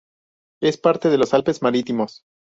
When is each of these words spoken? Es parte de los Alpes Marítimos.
Es 0.63 0.79
parte 0.79 1.09
de 1.11 1.19
los 1.19 1.35
Alpes 1.35 1.61
Marítimos. 1.61 2.23